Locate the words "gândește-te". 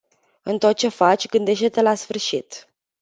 1.27-1.81